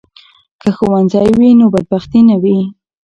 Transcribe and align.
که 0.61 0.69
ښوونځی 0.75 1.27
وي 1.37 1.49
نو 1.59 1.65
بدبختي 1.73 2.21
نه 2.29 2.35
وي. 2.43 2.57